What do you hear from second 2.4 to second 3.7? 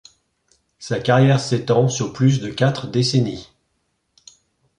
de quatre décennies.